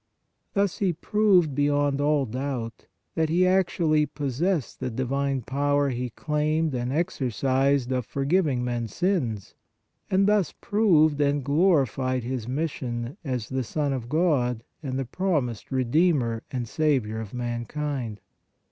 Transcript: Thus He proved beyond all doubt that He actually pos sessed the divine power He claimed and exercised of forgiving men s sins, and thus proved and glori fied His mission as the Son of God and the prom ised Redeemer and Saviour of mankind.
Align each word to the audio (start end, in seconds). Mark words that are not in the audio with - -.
Thus 0.55 0.79
He 0.79 0.93
proved 0.93 1.53
beyond 1.53 2.01
all 2.01 2.25
doubt 2.25 2.87
that 3.13 3.29
He 3.29 3.45
actually 3.45 4.07
pos 4.07 4.41
sessed 4.41 4.79
the 4.79 4.89
divine 4.89 5.43
power 5.43 5.89
He 5.89 6.09
claimed 6.09 6.73
and 6.73 6.91
exercised 6.91 7.91
of 7.91 8.03
forgiving 8.07 8.63
men 8.63 8.85
s 8.85 8.95
sins, 8.95 9.53
and 10.09 10.25
thus 10.27 10.53
proved 10.59 11.21
and 11.21 11.45
glori 11.45 11.87
fied 11.87 12.23
His 12.23 12.47
mission 12.47 13.15
as 13.23 13.49
the 13.49 13.63
Son 13.63 13.93
of 13.93 14.09
God 14.09 14.63
and 14.81 14.97
the 14.97 15.05
prom 15.05 15.45
ised 15.51 15.69
Redeemer 15.69 16.41
and 16.49 16.67
Saviour 16.67 17.19
of 17.21 17.31
mankind. 17.31 18.21